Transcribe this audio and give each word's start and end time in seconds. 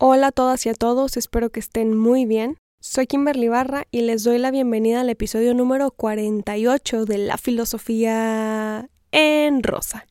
Hola 0.00 0.28
a 0.28 0.32
todas 0.32 0.64
y 0.64 0.68
a 0.68 0.74
todos, 0.74 1.16
espero 1.16 1.50
que 1.50 1.58
estén 1.58 1.98
muy 1.98 2.24
bien. 2.24 2.56
Soy 2.80 3.08
Kimberly 3.08 3.48
Barra 3.48 3.88
y 3.90 4.02
les 4.02 4.22
doy 4.22 4.38
la 4.38 4.52
bienvenida 4.52 5.00
al 5.00 5.10
episodio 5.10 5.54
número 5.54 5.90
48 5.90 7.04
de 7.04 7.18
La 7.18 7.36
Filosofía 7.36 8.90
en 9.10 9.60
Rosa. 9.64 10.06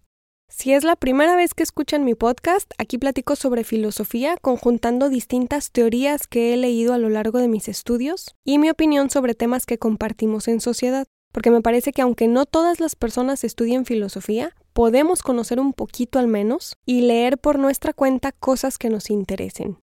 Si 0.49 0.73
es 0.73 0.83
la 0.83 0.97
primera 0.97 1.37
vez 1.37 1.53
que 1.53 1.63
escuchan 1.63 2.03
mi 2.03 2.15
podcast, 2.15 2.69
aquí 2.77 2.97
platico 2.97 3.37
sobre 3.37 3.63
filosofía 3.63 4.35
conjuntando 4.41 5.07
distintas 5.07 5.71
teorías 5.71 6.27
que 6.27 6.53
he 6.53 6.57
leído 6.57 6.93
a 6.93 6.97
lo 6.97 7.07
largo 7.07 7.39
de 7.39 7.47
mis 7.47 7.69
estudios 7.69 8.35
y 8.43 8.57
mi 8.57 8.69
opinión 8.69 9.09
sobre 9.09 9.35
temas 9.35 9.65
que 9.65 9.77
compartimos 9.77 10.49
en 10.49 10.59
sociedad, 10.59 11.07
porque 11.31 11.49
me 11.49 11.61
parece 11.61 11.93
que 11.93 12.01
aunque 12.01 12.27
no 12.27 12.45
todas 12.45 12.81
las 12.81 12.97
personas 12.97 13.45
estudien 13.45 13.85
filosofía, 13.85 14.53
podemos 14.77 15.23
conocer 15.23 15.59
un 15.59 15.73
poquito 15.73 16.19
al 16.19 16.27
menos 16.27 16.75
y 16.85 17.01
leer 17.01 17.39
por 17.39 17.57
nuestra 17.57 17.93
cuenta 17.93 18.31
cosas 18.31 18.77
que 18.77 18.89
nos 18.89 19.09
interesen. 19.09 19.79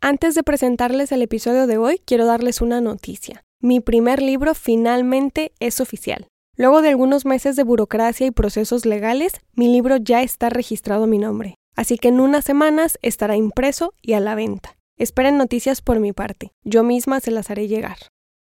Antes 0.00 0.34
de 0.34 0.42
presentarles 0.42 1.10
el 1.10 1.22
episodio 1.22 1.66
de 1.66 1.78
hoy, 1.78 2.00
quiero 2.04 2.26
darles 2.26 2.60
una 2.60 2.80
noticia. 2.80 3.44
Mi 3.60 3.80
primer 3.80 4.20
libro 4.20 4.54
finalmente 4.54 5.52
es 5.58 5.80
oficial. 5.80 6.26
Luego 6.56 6.82
de 6.82 6.90
algunos 6.90 7.24
meses 7.24 7.56
de 7.56 7.64
burocracia 7.64 8.26
y 8.26 8.30
procesos 8.30 8.86
legales, 8.86 9.32
mi 9.54 9.68
libro 9.72 9.96
ya 9.96 10.22
está 10.22 10.48
registrado 10.50 11.06
mi 11.06 11.18
nombre. 11.18 11.54
Así 11.74 11.98
que 11.98 12.08
en 12.08 12.20
unas 12.20 12.44
semanas 12.44 12.98
estará 13.02 13.36
impreso 13.36 13.94
y 14.00 14.12
a 14.12 14.20
la 14.20 14.34
venta. 14.34 14.76
Esperen 14.98 15.38
noticias 15.38 15.82
por 15.82 15.98
mi 15.98 16.12
parte. 16.12 16.52
Yo 16.64 16.84
misma 16.84 17.20
se 17.20 17.30
las 17.30 17.50
haré 17.50 17.66
llegar. 17.66 17.98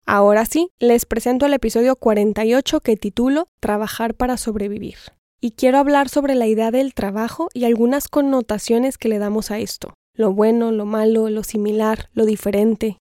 Ahora 0.05 0.47
sí, 0.47 0.71
les 0.79 1.07
presento 1.07 1.47
el 1.47 1.55
episodio 1.55 1.97
48 1.97 2.81
que 2.81 2.97
titulo 2.97 3.49
Trabajar 3.61 4.15
para 4.15 4.37
sobrevivir 4.37 4.97
y 5.41 5.53
quiero 5.53 5.79
hablar 5.79 6.09
sobre 6.09 6.35
la 6.35 6.47
idea 6.47 6.71
del 6.71 6.95
trabajo 6.95 7.49
y 7.55 7.65
algunas 7.65 8.09
connotaciones 8.09 8.99
que 8.99 9.09
le 9.09 9.19
damos 9.19 9.51
a 9.51 9.59
esto, 9.59 9.95
lo 10.17 10.33
bueno, 10.33 10.73
lo 10.73 10.87
malo, 10.87 11.29
lo 11.31 11.43
similar, 11.43 12.09
lo 12.15 12.25
diferente. 12.25 12.99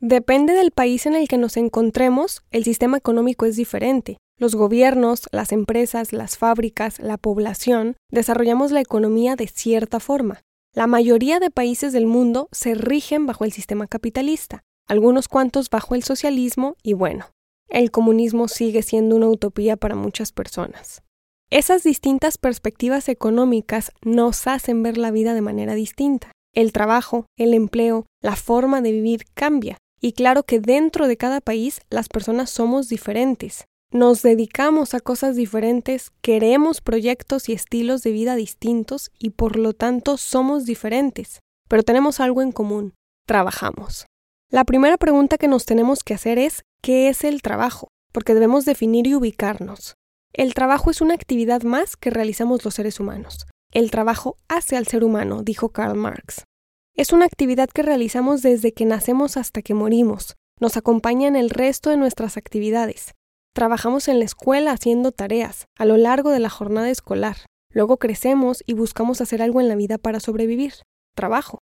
Depende 0.00 0.54
del 0.54 0.70
país 0.70 1.06
en 1.06 1.14
el 1.14 1.28
que 1.28 1.38
nos 1.38 1.56
encontremos, 1.56 2.42
el 2.50 2.64
sistema 2.64 2.96
económico 2.96 3.46
es 3.46 3.56
diferente. 3.56 4.16
Los 4.36 4.56
gobiernos, 4.56 5.28
las 5.30 5.52
empresas, 5.52 6.12
las 6.12 6.36
fábricas, 6.36 6.98
la 6.98 7.18
población, 7.18 7.96
desarrollamos 8.10 8.72
la 8.72 8.80
economía 8.80 9.36
de 9.36 9.46
cierta 9.46 10.00
forma. 10.00 10.40
La 10.74 10.88
mayoría 10.88 11.38
de 11.38 11.50
países 11.50 11.92
del 11.92 12.06
mundo 12.06 12.48
se 12.50 12.74
rigen 12.74 13.26
bajo 13.26 13.44
el 13.44 13.52
sistema 13.52 13.86
capitalista, 13.86 14.64
algunos 14.88 15.28
cuantos 15.28 15.70
bajo 15.70 15.94
el 15.94 16.02
socialismo 16.02 16.76
y 16.82 16.94
bueno, 16.94 17.26
el 17.68 17.90
comunismo 17.90 18.48
sigue 18.48 18.82
siendo 18.82 19.14
una 19.16 19.28
utopía 19.28 19.76
para 19.76 19.94
muchas 19.94 20.32
personas. 20.32 21.02
Esas 21.50 21.84
distintas 21.84 22.38
perspectivas 22.38 23.08
económicas 23.08 23.92
nos 24.02 24.46
hacen 24.48 24.82
ver 24.82 24.98
la 24.98 25.12
vida 25.12 25.34
de 25.34 25.42
manera 25.42 25.74
distinta. 25.74 26.32
El 26.54 26.72
trabajo, 26.72 27.26
el 27.36 27.52
empleo, 27.52 28.06
la 28.22 28.36
forma 28.36 28.80
de 28.80 28.92
vivir 28.92 29.24
cambia. 29.34 29.76
Y 30.00 30.12
claro 30.12 30.44
que 30.44 30.60
dentro 30.60 31.08
de 31.08 31.16
cada 31.16 31.40
país 31.40 31.80
las 31.90 32.08
personas 32.08 32.50
somos 32.50 32.88
diferentes. 32.88 33.64
Nos 33.90 34.22
dedicamos 34.22 34.94
a 34.94 35.00
cosas 35.00 35.34
diferentes, 35.34 36.12
queremos 36.20 36.80
proyectos 36.80 37.48
y 37.48 37.52
estilos 37.52 38.02
de 38.02 38.12
vida 38.12 38.36
distintos 38.36 39.10
y 39.18 39.30
por 39.30 39.56
lo 39.56 39.72
tanto 39.72 40.16
somos 40.16 40.64
diferentes. 40.64 41.40
Pero 41.68 41.82
tenemos 41.82 42.20
algo 42.20 42.42
en 42.42 42.52
común, 42.52 42.94
trabajamos. 43.26 44.06
La 44.50 44.64
primera 44.64 44.96
pregunta 44.96 45.38
que 45.38 45.48
nos 45.48 45.64
tenemos 45.64 46.04
que 46.04 46.14
hacer 46.14 46.38
es 46.38 46.62
¿qué 46.82 47.08
es 47.08 47.24
el 47.24 47.42
trabajo? 47.42 47.88
Porque 48.12 48.34
debemos 48.34 48.64
definir 48.64 49.06
y 49.06 49.14
ubicarnos. 49.14 49.94
El 50.32 50.54
trabajo 50.54 50.90
es 50.90 51.00
una 51.00 51.14
actividad 51.14 51.62
más 51.62 51.96
que 51.96 52.10
realizamos 52.10 52.64
los 52.64 52.74
seres 52.74 53.00
humanos. 53.00 53.46
El 53.74 53.90
trabajo 53.90 54.36
hace 54.46 54.76
al 54.76 54.86
ser 54.86 55.02
humano, 55.02 55.42
dijo 55.42 55.70
Karl 55.70 55.96
Marx. 55.96 56.44
Es 56.94 57.12
una 57.12 57.24
actividad 57.24 57.68
que 57.68 57.82
realizamos 57.82 58.40
desde 58.40 58.72
que 58.72 58.84
nacemos 58.84 59.36
hasta 59.36 59.62
que 59.62 59.74
morimos. 59.74 60.36
Nos 60.60 60.76
acompaña 60.76 61.26
en 61.26 61.34
el 61.34 61.50
resto 61.50 61.90
de 61.90 61.96
nuestras 61.96 62.36
actividades. 62.36 63.14
Trabajamos 63.52 64.06
en 64.06 64.20
la 64.20 64.26
escuela 64.26 64.70
haciendo 64.70 65.10
tareas, 65.10 65.66
a 65.76 65.86
lo 65.86 65.96
largo 65.96 66.30
de 66.30 66.38
la 66.38 66.50
jornada 66.50 66.88
escolar. 66.88 67.34
Luego 67.68 67.96
crecemos 67.96 68.62
y 68.64 68.74
buscamos 68.74 69.20
hacer 69.20 69.42
algo 69.42 69.60
en 69.60 69.66
la 69.66 69.74
vida 69.74 69.98
para 69.98 70.20
sobrevivir. 70.20 70.74
Trabajo. 71.16 71.58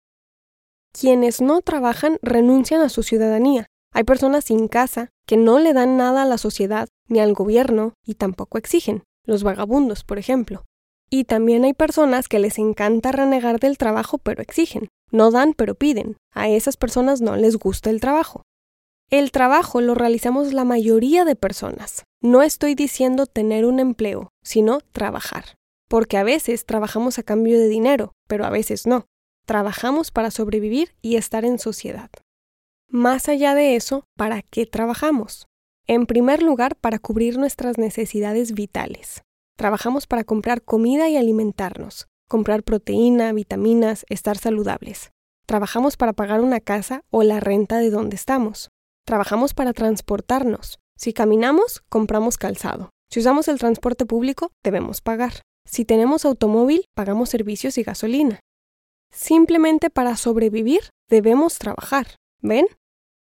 Quienes 0.98 1.42
no 1.42 1.60
trabajan 1.60 2.16
renuncian 2.22 2.80
a 2.80 2.88
su 2.88 3.02
ciudadanía, 3.02 3.66
hay 3.92 4.04
personas 4.04 4.46
sin 4.46 4.68
casa 4.68 5.10
que 5.26 5.36
no 5.36 5.58
le 5.58 5.74
dan 5.74 5.98
nada 5.98 6.22
a 6.22 6.26
la 6.26 6.38
sociedad 6.38 6.88
ni 7.06 7.20
al 7.20 7.34
gobierno 7.34 7.92
y 8.02 8.14
tampoco 8.14 8.56
exigen, 8.56 9.02
los 9.24 9.42
vagabundos, 9.42 10.04
por 10.04 10.18
ejemplo. 10.18 10.64
Y 11.10 11.24
también 11.24 11.64
hay 11.64 11.72
personas 11.72 12.28
que 12.28 12.38
les 12.38 12.58
encanta 12.58 13.12
renegar 13.12 13.60
del 13.60 13.78
trabajo 13.78 14.18
pero 14.18 14.42
exigen, 14.42 14.88
no 15.10 15.30
dan 15.30 15.54
pero 15.54 15.74
piden. 15.74 16.16
A 16.34 16.48
esas 16.48 16.76
personas 16.76 17.20
no 17.20 17.36
les 17.36 17.56
gusta 17.56 17.90
el 17.90 18.00
trabajo. 18.00 18.42
El 19.10 19.32
trabajo 19.32 19.80
lo 19.80 19.94
realizamos 19.94 20.52
la 20.52 20.64
mayoría 20.64 21.24
de 21.24 21.34
personas. 21.34 22.04
No 22.20 22.42
estoy 22.42 22.74
diciendo 22.74 23.24
tener 23.26 23.64
un 23.64 23.80
empleo, 23.80 24.28
sino 24.42 24.80
trabajar. 24.92 25.54
Porque 25.88 26.18
a 26.18 26.24
veces 26.24 26.66
trabajamos 26.66 27.18
a 27.18 27.22
cambio 27.22 27.58
de 27.58 27.68
dinero, 27.68 28.12
pero 28.26 28.44
a 28.44 28.50
veces 28.50 28.86
no. 28.86 29.06
Trabajamos 29.46 30.10
para 30.10 30.30
sobrevivir 30.30 30.94
y 31.00 31.16
estar 31.16 31.46
en 31.46 31.58
sociedad. 31.58 32.10
Más 32.90 33.30
allá 33.30 33.54
de 33.54 33.76
eso, 33.76 34.04
¿para 34.14 34.42
qué 34.42 34.66
trabajamos? 34.66 35.46
En 35.86 36.04
primer 36.04 36.42
lugar, 36.42 36.76
para 36.76 36.98
cubrir 36.98 37.38
nuestras 37.38 37.78
necesidades 37.78 38.52
vitales. 38.52 39.22
Trabajamos 39.58 40.06
para 40.06 40.22
comprar 40.22 40.62
comida 40.62 41.08
y 41.08 41.16
alimentarnos, 41.16 42.06
comprar 42.28 42.62
proteína, 42.62 43.32
vitaminas, 43.32 44.06
estar 44.08 44.38
saludables. 44.38 45.10
Trabajamos 45.46 45.96
para 45.96 46.12
pagar 46.12 46.42
una 46.42 46.60
casa 46.60 47.02
o 47.10 47.24
la 47.24 47.40
renta 47.40 47.78
de 47.78 47.90
donde 47.90 48.14
estamos. 48.14 48.70
Trabajamos 49.04 49.54
para 49.54 49.72
transportarnos. 49.72 50.78
Si 50.96 51.12
caminamos, 51.12 51.82
compramos 51.88 52.38
calzado. 52.38 52.90
Si 53.10 53.18
usamos 53.18 53.48
el 53.48 53.58
transporte 53.58 54.06
público, 54.06 54.52
debemos 54.62 55.00
pagar. 55.00 55.42
Si 55.64 55.84
tenemos 55.84 56.24
automóvil, 56.24 56.84
pagamos 56.94 57.28
servicios 57.28 57.78
y 57.78 57.82
gasolina. 57.82 58.38
Simplemente 59.10 59.90
para 59.90 60.16
sobrevivir, 60.16 60.82
debemos 61.08 61.58
trabajar. 61.58 62.06
¿Ven? 62.40 62.66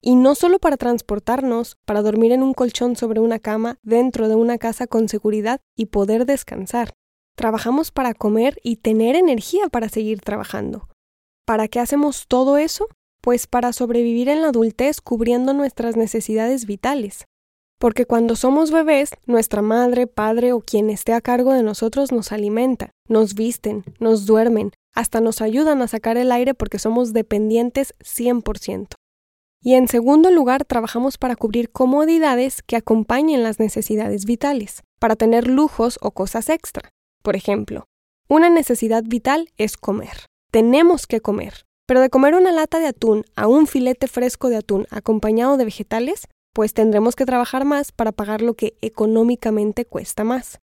Y 0.02 0.16
no 0.16 0.36
solo 0.36 0.60
para 0.60 0.78
transportarnos, 0.78 1.78
para 1.86 2.02
dormir 2.02 2.32
en 2.32 2.44
un 2.44 2.54
colchón 2.54 2.96
sobre 2.96 3.20
una 3.20 3.40
cama 3.40 3.80
dentro 3.82 4.28
de 4.30 4.36
una 4.36 4.58
casa 4.58 4.88
con 4.88 5.10
seguridad 5.10 5.60
y 5.76 5.88
poder 5.88 6.26
descansar. 6.26 6.94
Trabajamos 7.36 7.92
para 7.92 8.14
comer 8.14 8.58
y 8.64 8.78
tener 8.78 9.16
energía 9.16 9.68
para 9.70 9.90
seguir 9.90 10.22
trabajando. 10.22 10.88
¿Para 11.46 11.68
qué 11.68 11.80
hacemos 11.80 12.28
todo 12.28 12.58
eso? 12.58 12.88
Pues 13.22 13.48
para 13.48 13.74
sobrevivir 13.74 14.30
en 14.30 14.42
la 14.42 14.50
adultez 14.50 15.02
cubriendo 15.02 15.54
nuestras 15.54 15.96
necesidades 15.96 16.66
vitales. 16.66 17.26
Porque 17.80 18.06
cuando 18.06 18.36
somos 18.36 18.72
bebés, 18.72 19.12
nuestra 19.28 19.62
madre, 19.62 20.08
padre 20.08 20.52
o 20.52 20.62
quien 20.62 20.90
esté 20.90 21.14
a 21.14 21.22
cargo 21.22 21.54
de 21.54 21.62
nosotros 21.62 22.12
nos 22.12 22.32
alimenta, 22.32 22.92
nos 23.08 23.36
visten, 23.36 23.84
nos 24.00 24.26
duermen, 24.26 24.72
hasta 24.96 25.22
nos 25.22 25.42
ayudan 25.42 25.84
a 25.84 25.88
sacar 25.88 26.18
el 26.18 26.32
aire 26.32 26.56
porque 26.56 26.80
somos 26.80 27.14
dependientes 27.14 27.94
100%. 28.00 28.96
Y 29.62 29.74
en 29.74 29.88
segundo 29.88 30.32
lugar, 30.32 30.66
trabajamos 30.66 31.18
para 31.18 31.36
cubrir 31.36 31.72
comodidades 31.72 32.62
que 32.62 32.76
acompañen 32.76 33.44
las 33.44 33.60
necesidades 33.60 34.26
vitales, 34.26 34.84
para 35.00 35.16
tener 35.16 35.48
lujos 35.48 35.98
o 36.02 36.12
cosas 36.12 36.50
extra. 36.50 36.90
Por 37.24 37.36
ejemplo, 37.36 37.86
una 38.30 38.50
necesidad 38.50 39.04
vital 39.06 39.50
es 39.58 39.78
comer. 39.78 40.26
Tenemos 40.52 41.08
que 41.08 41.22
comer. 41.22 41.66
Pero 41.88 42.02
de 42.02 42.10
comer 42.10 42.36
una 42.36 42.52
lata 42.52 42.80
de 42.80 42.88
atún 42.88 43.24
a 43.36 43.48
un 43.48 43.66
filete 43.66 44.08
fresco 44.08 44.50
de 44.50 44.58
atún 44.58 44.88
acompañado 44.92 45.58
de 45.58 45.66
vegetales, 45.66 46.28
pues 46.54 46.74
tendremos 46.74 47.16
que 47.16 47.26
trabajar 47.26 47.66
más 47.66 47.92
para 47.92 48.12
pagar 48.12 48.42
lo 48.42 48.56
que 48.56 48.76
económicamente 48.82 49.86
cuesta 49.86 50.24
más. 50.24 50.60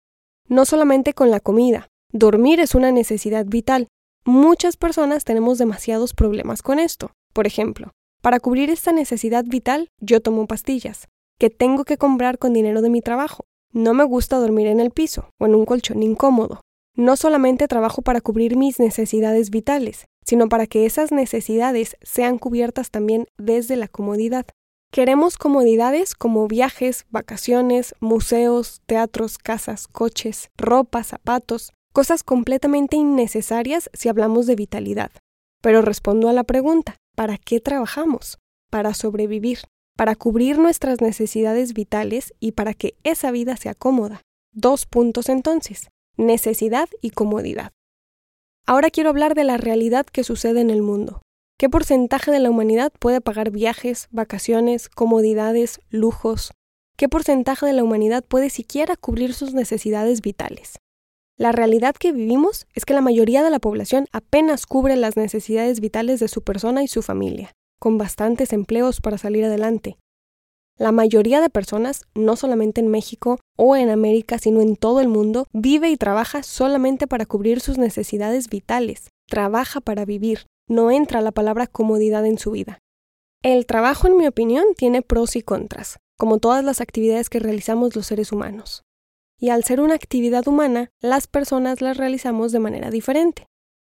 No 0.48 0.66
solamente 0.66 1.14
con 1.14 1.30
la 1.30 1.40
comida. 1.40 1.88
Dormir 2.12 2.60
es 2.60 2.74
una 2.74 2.92
necesidad 2.92 3.46
vital, 3.46 3.88
Muchas 4.26 4.78
personas 4.78 5.24
tenemos 5.24 5.58
demasiados 5.58 6.14
problemas 6.14 6.62
con 6.62 6.78
esto. 6.78 7.12
Por 7.34 7.46
ejemplo, 7.46 7.92
para 8.24 8.40
cubrir 8.40 8.70
esta 8.70 8.90
necesidad 8.90 9.44
vital, 9.44 9.90
yo 10.00 10.22
tomo 10.22 10.46
pastillas, 10.46 11.08
que 11.38 11.50
tengo 11.50 11.84
que 11.84 11.98
comprar 11.98 12.38
con 12.38 12.54
dinero 12.54 12.80
de 12.80 12.88
mi 12.88 13.02
trabajo. 13.02 13.44
No 13.70 13.92
me 13.92 14.02
gusta 14.02 14.38
dormir 14.38 14.66
en 14.66 14.80
el 14.80 14.92
piso 14.92 15.28
o 15.38 15.44
en 15.44 15.54
un 15.54 15.66
colchón 15.66 16.02
incómodo. 16.02 16.62
No 16.96 17.16
solamente 17.16 17.68
trabajo 17.68 18.00
para 18.00 18.22
cubrir 18.22 18.56
mis 18.56 18.80
necesidades 18.80 19.50
vitales, 19.50 20.06
sino 20.24 20.48
para 20.48 20.66
que 20.66 20.86
esas 20.86 21.12
necesidades 21.12 21.98
sean 22.00 22.38
cubiertas 22.38 22.90
también 22.90 23.26
desde 23.36 23.76
la 23.76 23.88
comodidad. 23.88 24.46
Queremos 24.90 25.36
comodidades 25.36 26.14
como 26.14 26.48
viajes, 26.48 27.04
vacaciones, 27.10 27.94
museos, 28.00 28.80
teatros, 28.86 29.36
casas, 29.36 29.86
coches, 29.86 30.48
ropa, 30.56 31.04
zapatos, 31.04 31.74
cosas 31.92 32.22
completamente 32.22 32.96
innecesarias 32.96 33.90
si 33.92 34.08
hablamos 34.08 34.46
de 34.46 34.56
vitalidad. 34.56 35.10
Pero 35.64 35.80
respondo 35.80 36.28
a 36.28 36.34
la 36.34 36.44
pregunta, 36.44 36.98
¿para 37.16 37.38
qué 37.38 37.58
trabajamos? 37.58 38.36
Para 38.70 38.92
sobrevivir, 38.92 39.60
para 39.96 40.14
cubrir 40.14 40.58
nuestras 40.58 41.00
necesidades 41.00 41.72
vitales 41.72 42.34
y 42.38 42.52
para 42.52 42.74
que 42.74 42.98
esa 43.02 43.30
vida 43.30 43.56
sea 43.56 43.74
cómoda. 43.74 44.20
Dos 44.52 44.84
puntos 44.84 45.30
entonces, 45.30 45.88
necesidad 46.18 46.90
y 47.00 47.12
comodidad. 47.12 47.72
Ahora 48.66 48.90
quiero 48.90 49.08
hablar 49.08 49.34
de 49.34 49.44
la 49.44 49.56
realidad 49.56 50.04
que 50.04 50.22
sucede 50.22 50.60
en 50.60 50.68
el 50.68 50.82
mundo. 50.82 51.22
¿Qué 51.58 51.70
porcentaje 51.70 52.30
de 52.30 52.40
la 52.40 52.50
humanidad 52.50 52.92
puede 52.98 53.22
pagar 53.22 53.50
viajes, 53.50 54.08
vacaciones, 54.10 54.90
comodidades, 54.90 55.80
lujos? 55.88 56.52
¿Qué 56.98 57.08
porcentaje 57.08 57.64
de 57.64 57.72
la 57.72 57.84
humanidad 57.84 58.22
puede 58.22 58.50
siquiera 58.50 58.96
cubrir 58.96 59.32
sus 59.32 59.54
necesidades 59.54 60.20
vitales? 60.20 60.74
La 61.36 61.50
realidad 61.50 61.96
que 61.96 62.12
vivimos 62.12 62.68
es 62.74 62.84
que 62.84 62.94
la 62.94 63.00
mayoría 63.00 63.42
de 63.42 63.50
la 63.50 63.58
población 63.58 64.06
apenas 64.12 64.66
cubre 64.66 64.94
las 64.94 65.16
necesidades 65.16 65.80
vitales 65.80 66.20
de 66.20 66.28
su 66.28 66.42
persona 66.42 66.84
y 66.84 66.88
su 66.88 67.02
familia, 67.02 67.50
con 67.80 67.98
bastantes 67.98 68.52
empleos 68.52 69.00
para 69.00 69.18
salir 69.18 69.44
adelante. 69.44 69.98
La 70.78 70.92
mayoría 70.92 71.40
de 71.40 71.50
personas, 71.50 72.04
no 72.14 72.36
solamente 72.36 72.80
en 72.80 72.88
México 72.88 73.40
o 73.56 73.74
en 73.74 73.90
América, 73.90 74.38
sino 74.38 74.60
en 74.60 74.76
todo 74.76 75.00
el 75.00 75.08
mundo, 75.08 75.48
vive 75.52 75.90
y 75.90 75.96
trabaja 75.96 76.44
solamente 76.44 77.08
para 77.08 77.26
cubrir 77.26 77.60
sus 77.60 77.78
necesidades 77.78 78.48
vitales. 78.48 79.08
Trabaja 79.28 79.80
para 79.80 80.04
vivir. 80.04 80.46
No 80.68 80.92
entra 80.92 81.20
la 81.20 81.32
palabra 81.32 81.66
comodidad 81.66 82.26
en 82.26 82.38
su 82.38 82.52
vida. 82.52 82.78
El 83.42 83.66
trabajo, 83.66 84.06
en 84.06 84.16
mi 84.16 84.26
opinión, 84.28 84.64
tiene 84.76 85.02
pros 85.02 85.34
y 85.34 85.42
contras, 85.42 85.98
como 86.16 86.38
todas 86.38 86.64
las 86.64 86.80
actividades 86.80 87.28
que 87.28 87.40
realizamos 87.40 87.96
los 87.96 88.06
seres 88.06 88.30
humanos 88.30 88.84
y 89.38 89.50
al 89.50 89.64
ser 89.64 89.80
una 89.80 89.94
actividad 89.94 90.46
humana, 90.48 90.90
las 91.00 91.26
personas 91.26 91.80
las 91.80 91.96
realizamos 91.96 92.52
de 92.52 92.60
manera 92.60 92.90
diferente. 92.90 93.46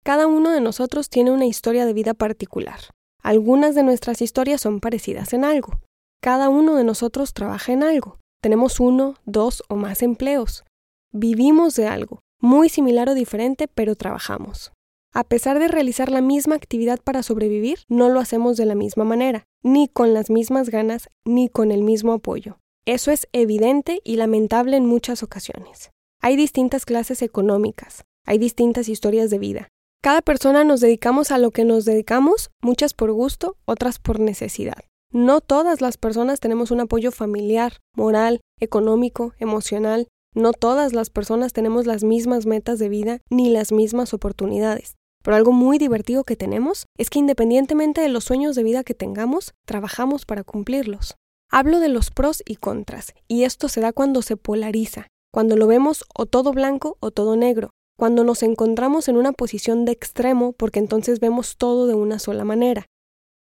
Cada 0.03 0.27
uno 0.27 0.51
de 0.51 0.61
nosotros 0.61 1.11
tiene 1.11 1.31
una 1.31 1.47
historia 1.47 1.87
de 1.87 1.93
vida 1.93 2.15
particular. 2.15 2.81
Algunas 3.23 3.75
de 3.75 3.83
nuestras 3.83 4.23
historias 4.23 4.61
son 4.61 4.81
parecidas 4.81 5.33
en 5.33 5.45
algo. 5.45 5.81
Cada 6.23 6.49
uno 6.49 6.77
de 6.77 6.85
nosotros 6.85 7.35
trabaja 7.35 7.73
en 7.73 7.83
algo. 7.83 8.19
Tenemos 8.41 8.81
uno, 8.81 9.17
dos 9.25 9.63
o 9.69 9.77
más 9.77 10.03
empleos. 10.03 10.65
Vivimos 11.13 11.75
de 11.77 11.87
algo, 11.87 12.21
muy 12.41 12.69
similar 12.69 13.09
o 13.09 13.15
diferente, 13.15 13.69
pero 13.69 13.95
trabajamos. 13.95 14.73
A 15.13 15.25
pesar 15.25 15.59
de 15.59 15.67
realizar 15.67 16.11
la 16.11 16.21
misma 16.21 16.55
actividad 16.55 17.01
para 17.03 17.23
sobrevivir, 17.23 17.81
no 17.89 18.09
lo 18.09 18.21
hacemos 18.21 18.57
de 18.57 18.65
la 18.65 18.77
misma 18.77 19.05
manera, 19.05 19.45
ni 19.63 19.89
con 19.89 20.15
las 20.15 20.31
mismas 20.31 20.71
ganas, 20.71 21.11
ni 21.25 21.49
con 21.49 21.73
el 21.73 21.83
mismo 21.83 22.13
apoyo. 22.13 22.60
Eso 22.87 23.11
es 23.11 23.29
evidente 23.33 24.01
y 24.05 24.17
lamentable 24.17 24.77
en 24.77 24.87
muchas 24.87 25.23
ocasiones. 25.23 25.91
Hay 26.23 26.37
distintas 26.37 26.87
clases 26.87 27.23
económicas, 27.23 28.05
hay 28.27 28.39
distintas 28.39 28.89
historias 28.89 29.31
de 29.31 29.39
vida. 29.39 29.69
Cada 30.03 30.23
persona 30.23 30.65
nos 30.65 30.81
dedicamos 30.81 31.31
a 31.31 31.39
lo 31.39 31.51
que 31.51 31.65
nos 31.65 31.85
dedicamos, 31.85 32.51
muchas 32.63 32.95
por 32.95 33.13
gusto, 33.13 33.57
otras 33.67 33.99
por 33.99 34.19
necesidad. 34.19 34.85
No 35.13 35.41
todas 35.41 35.83
las 35.83 35.99
personas 35.99 36.41
tenemos 36.41 36.71
un 36.71 36.81
apoyo 36.81 37.11
familiar, 37.11 37.79
moral, 37.95 38.41
económico, 38.61 39.35
emocional. 39.39 40.09
No 40.35 40.53
todas 40.53 40.95
las 40.95 41.11
personas 41.11 41.53
tenemos 41.53 41.85
las 41.85 42.03
mismas 42.05 42.47
metas 42.47 42.79
de 42.79 42.89
vida 42.89 43.19
ni 43.29 43.51
las 43.51 43.73
mismas 43.73 44.15
oportunidades. 44.15 44.95
Pero 45.23 45.37
algo 45.37 45.53
muy 45.53 45.77
divertido 45.77 46.25
que 46.25 46.37
tenemos 46.37 46.87
es 46.97 47.11
que 47.11 47.19
independientemente 47.19 48.01
de 48.01 48.09
los 48.09 48.25
sueños 48.25 48.57
de 48.57 48.63
vida 48.63 48.85
que 48.85 48.95
tengamos, 48.95 49.53
trabajamos 49.67 50.25
para 50.25 50.45
cumplirlos. 50.45 51.17
Hablo 51.53 51.81
de 51.81 51.89
los 51.89 52.13
pros 52.13 52.45
y 52.47 52.57
contras, 52.57 53.13
y 53.27 53.43
esto 53.43 53.69
se 53.69 53.81
da 53.81 53.93
cuando 53.93 54.23
se 54.23 54.37
polariza, 54.37 55.09
cuando 55.33 55.57
lo 55.57 55.67
vemos 55.67 56.05
o 56.15 56.27
todo 56.27 56.53
blanco 56.53 56.97
o 57.01 57.11
todo 57.11 57.35
negro, 57.35 57.71
cuando 57.99 58.23
nos 58.23 58.45
encontramos 58.45 59.09
en 59.09 59.17
una 59.17 59.33
posición 59.33 59.85
de 59.85 59.91
extremo 59.91 60.53
porque 60.53 60.79
entonces 60.79 61.19
vemos 61.19 61.57
todo 61.57 61.89
de 61.89 61.95
una 61.95 62.21
sola 62.21 62.45
manera. 62.45 62.87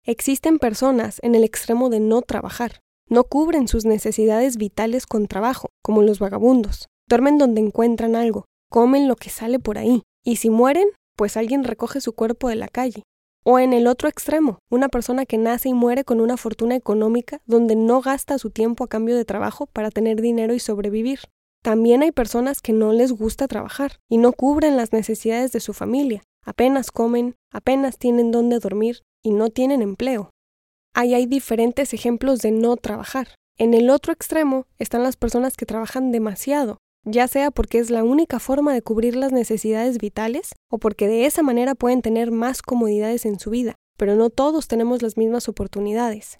Existen 0.03 0.57
personas 0.57 1.19
en 1.21 1.35
el 1.35 1.43
extremo 1.43 1.91
de 1.91 1.99
no 1.99 2.23
trabajar, 2.23 2.79
no 3.07 3.23
cubren 3.25 3.67
sus 3.67 3.85
necesidades 3.85 4.57
vitales 4.57 5.05
con 5.05 5.27
trabajo, 5.27 5.69
como 5.83 6.01
los 6.01 6.17
vagabundos, 6.17 6.87
duermen 7.07 7.37
donde 7.37 7.61
encuentran 7.61 8.15
algo, 8.15 8.45
comen 8.71 9.07
lo 9.07 9.15
que 9.15 9.29
sale 9.29 9.59
por 9.59 9.77
ahí, 9.77 10.01
y 10.25 10.37
si 10.37 10.49
mueren, 10.49 10.87
pues 11.15 11.37
alguien 11.37 11.63
recoge 11.63 12.01
su 12.01 12.13
cuerpo 12.13 12.49
de 12.49 12.55
la 12.55 12.67
calle. 12.67 13.03
O 13.43 13.57
en 13.57 13.73
el 13.73 13.87
otro 13.87 14.07
extremo, 14.07 14.59
una 14.69 14.87
persona 14.87 15.25
que 15.25 15.39
nace 15.39 15.69
y 15.69 15.73
muere 15.73 16.03
con 16.03 16.21
una 16.21 16.37
fortuna 16.37 16.75
económica 16.75 17.41
donde 17.47 17.75
no 17.75 18.01
gasta 18.01 18.37
su 18.37 18.51
tiempo 18.51 18.83
a 18.83 18.87
cambio 18.87 19.15
de 19.15 19.25
trabajo 19.25 19.65
para 19.65 19.89
tener 19.89 20.21
dinero 20.21 20.53
y 20.53 20.59
sobrevivir. 20.59 21.21
También 21.63 22.03
hay 22.03 22.11
personas 22.11 22.61
que 22.61 22.73
no 22.73 22.93
les 22.93 23.11
gusta 23.11 23.47
trabajar 23.47 23.99
y 24.09 24.17
no 24.17 24.31
cubren 24.33 24.77
las 24.77 24.93
necesidades 24.93 25.51
de 25.51 25.59
su 25.59 25.73
familia, 25.73 26.23
apenas 26.45 26.91
comen, 26.91 27.35
apenas 27.51 27.97
tienen 27.97 28.31
dónde 28.31 28.59
dormir 28.59 29.01
y 29.23 29.31
no 29.31 29.49
tienen 29.49 29.81
empleo. 29.81 30.29
Ahí 30.93 31.13
hay 31.13 31.25
diferentes 31.25 31.93
ejemplos 31.93 32.39
de 32.39 32.51
no 32.51 32.77
trabajar. 32.77 33.35
En 33.57 33.73
el 33.73 33.89
otro 33.89 34.13
extremo 34.13 34.65
están 34.77 35.03
las 35.03 35.17
personas 35.17 35.55
que 35.55 35.65
trabajan 35.65 36.11
demasiado, 36.11 36.77
ya 37.03 37.27
sea 37.27 37.51
porque 37.51 37.79
es 37.79 37.89
la 37.89 38.03
única 38.03 38.39
forma 38.39 38.73
de 38.73 38.81
cubrir 38.81 39.15
las 39.15 39.31
necesidades 39.31 39.97
vitales 39.97 40.53
o 40.69 40.77
porque 40.77 41.07
de 41.07 41.25
esa 41.25 41.41
manera 41.43 41.75
pueden 41.75 42.01
tener 42.01 42.31
más 42.31 42.61
comodidades 42.61 43.25
en 43.25 43.39
su 43.39 43.49
vida, 43.49 43.75
pero 43.97 44.15
no 44.15 44.29
todos 44.29 44.67
tenemos 44.67 45.01
las 45.01 45.17
mismas 45.17 45.49
oportunidades. 45.49 46.39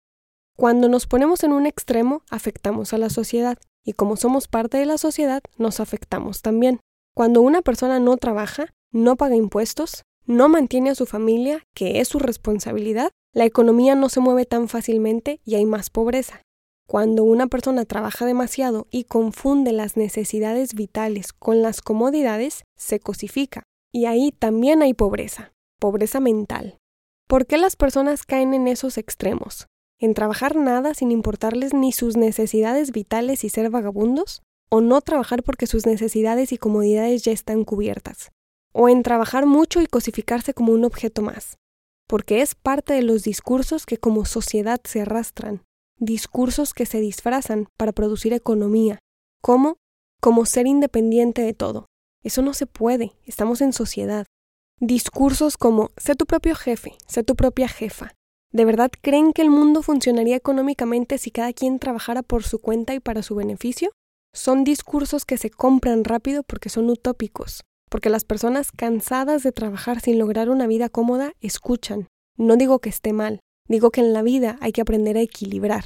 Cuando 0.57 0.89
nos 0.89 1.07
ponemos 1.07 1.43
en 1.43 1.53
un 1.53 1.65
extremo, 1.65 2.23
afectamos 2.29 2.93
a 2.93 2.97
la 2.97 3.09
sociedad, 3.09 3.57
y 3.83 3.93
como 3.93 4.15
somos 4.15 4.47
parte 4.47 4.77
de 4.77 4.85
la 4.85 4.97
sociedad, 4.97 5.41
nos 5.57 5.79
afectamos 5.79 6.41
también. 6.41 6.79
Cuando 7.15 7.41
una 7.41 7.61
persona 7.61 7.99
no 7.99 8.17
trabaja, 8.17 8.73
no 8.91 9.15
paga 9.15 9.35
impuestos, 9.35 10.03
no 10.25 10.49
mantiene 10.49 10.91
a 10.91 10.95
su 10.95 11.05
familia, 11.05 11.63
que 11.73 11.99
es 11.99 12.07
su 12.07 12.19
responsabilidad, 12.19 13.09
la 13.33 13.45
economía 13.45 13.95
no 13.95 14.09
se 14.09 14.19
mueve 14.19 14.45
tan 14.45 14.67
fácilmente 14.67 15.39
y 15.43 15.55
hay 15.55 15.65
más 15.65 15.89
pobreza. 15.89 16.41
Cuando 16.91 17.23
una 17.23 17.47
persona 17.47 17.85
trabaja 17.85 18.25
demasiado 18.25 18.85
y 18.91 19.05
confunde 19.05 19.71
las 19.71 19.95
necesidades 19.95 20.73
vitales 20.73 21.31
con 21.31 21.61
las 21.61 21.81
comodidades, 21.81 22.65
se 22.75 22.99
cosifica. 22.99 23.63
Y 23.93 24.07
ahí 24.07 24.33
también 24.33 24.81
hay 24.81 24.93
pobreza, 24.93 25.53
pobreza 25.79 26.19
mental. 26.19 26.79
¿Por 27.29 27.45
qué 27.45 27.57
las 27.57 27.77
personas 27.77 28.23
caen 28.23 28.53
en 28.53 28.67
esos 28.67 28.97
extremos? 28.97 29.67
¿En 30.01 30.13
trabajar 30.13 30.57
nada 30.57 30.93
sin 30.93 31.11
importarles 31.11 31.73
ni 31.73 31.93
sus 31.93 32.17
necesidades 32.17 32.91
vitales 32.91 33.45
y 33.45 33.49
ser 33.49 33.69
vagabundos? 33.69 34.41
¿O 34.69 34.81
no 34.81 34.99
trabajar 34.99 35.43
porque 35.43 35.67
sus 35.67 35.85
necesidades 35.85 36.51
y 36.51 36.57
comodidades 36.57 37.23
ya 37.23 37.31
están 37.31 37.63
cubiertas? 37.63 38.31
¿O 38.73 38.89
en 38.89 39.01
trabajar 39.01 39.45
mucho 39.45 39.81
y 39.81 39.85
cosificarse 39.85 40.53
como 40.53 40.73
un 40.73 40.83
objeto 40.83 41.21
más? 41.21 41.55
Porque 42.05 42.41
es 42.41 42.53
parte 42.53 42.93
de 42.93 43.03
los 43.03 43.23
discursos 43.23 43.85
que 43.85 43.97
como 43.97 44.25
sociedad 44.25 44.81
se 44.83 44.99
arrastran 44.99 45.63
discursos 46.01 46.73
que 46.73 46.87
se 46.87 46.99
disfrazan 46.99 47.67
para 47.77 47.93
producir 47.93 48.33
economía. 48.33 48.99
¿Cómo? 49.41 49.77
Como 50.19 50.45
ser 50.45 50.67
independiente 50.67 51.43
de 51.43 51.53
todo. 51.53 51.85
Eso 52.23 52.41
no 52.41 52.53
se 52.53 52.65
puede, 52.65 53.13
estamos 53.25 53.61
en 53.61 53.71
sociedad. 53.71 54.25
Discursos 54.79 55.57
como 55.57 55.91
sé 55.97 56.15
tu 56.15 56.25
propio 56.25 56.55
jefe, 56.55 56.95
sé 57.07 57.23
tu 57.23 57.35
propia 57.35 57.67
jefa. 57.67 58.13
¿De 58.51 58.65
verdad 58.65 58.89
creen 59.01 59.31
que 59.31 59.43
el 59.43 59.51
mundo 59.51 59.83
funcionaría 59.83 60.35
económicamente 60.35 61.19
si 61.19 61.29
cada 61.29 61.53
quien 61.53 61.79
trabajara 61.79 62.23
por 62.23 62.43
su 62.43 62.59
cuenta 62.59 62.95
y 62.95 62.99
para 62.99 63.21
su 63.21 63.35
beneficio? 63.35 63.91
Son 64.33 64.63
discursos 64.63 65.23
que 65.23 65.37
se 65.37 65.51
compran 65.51 66.03
rápido 66.03 66.41
porque 66.43 66.69
son 66.69 66.89
utópicos, 66.89 67.61
porque 67.89 68.09
las 68.09 68.25
personas 68.25 68.71
cansadas 68.71 69.43
de 69.43 69.51
trabajar 69.51 70.01
sin 70.01 70.17
lograr 70.17 70.49
una 70.49 70.65
vida 70.65 70.89
cómoda 70.89 71.33
escuchan. 71.41 72.07
No 72.37 72.57
digo 72.57 72.79
que 72.79 72.89
esté 72.89 73.13
mal, 73.13 73.39
Digo 73.67 73.91
que 73.91 74.01
en 74.01 74.13
la 74.13 74.21
vida 74.21 74.57
hay 74.61 74.71
que 74.71 74.81
aprender 74.81 75.17
a 75.17 75.21
equilibrar. 75.21 75.85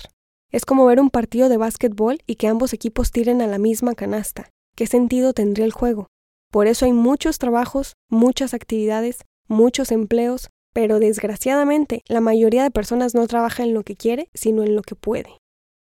Es 0.51 0.65
como 0.65 0.85
ver 0.85 0.99
un 0.99 1.09
partido 1.09 1.49
de 1.49 1.57
básquetbol 1.57 2.19
y 2.25 2.35
que 2.35 2.47
ambos 2.47 2.73
equipos 2.73 3.11
tiren 3.11 3.41
a 3.41 3.47
la 3.47 3.57
misma 3.57 3.93
canasta. 3.93 4.49
¿Qué 4.75 4.87
sentido 4.87 5.33
tendría 5.33 5.65
el 5.65 5.71
juego? 5.71 6.07
Por 6.51 6.67
eso 6.67 6.85
hay 6.85 6.93
muchos 6.93 7.37
trabajos, 7.37 7.93
muchas 8.09 8.53
actividades, 8.53 9.19
muchos 9.47 9.91
empleos, 9.91 10.49
pero 10.73 10.99
desgraciadamente 10.99 12.01
la 12.07 12.21
mayoría 12.21 12.63
de 12.63 12.71
personas 12.71 13.15
no 13.15 13.27
trabaja 13.27 13.63
en 13.63 13.73
lo 13.73 13.83
que 13.83 13.95
quiere, 13.95 14.29
sino 14.33 14.63
en 14.63 14.75
lo 14.75 14.81
que 14.81 14.95
puede. 14.95 15.37